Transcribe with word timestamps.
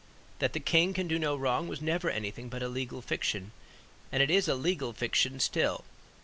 That 0.39 0.53
the 0.53 0.59
king 0.59 0.95
can 0.95 1.07
do 1.07 1.19
no 1.19 1.35
wrong 1.35 1.67
was 1.67 1.79
never 1.79 2.09
anything 2.09 2.49
but 2.49 2.63
a 2.63 2.67
legal 2.67 3.03
fiction; 3.03 3.51
and 4.11 4.23
it 4.23 4.31
is 4.31 4.47
a 4.47 4.55
legal 4.55 4.93
fiction 4.93 5.39
still. 5.39 5.85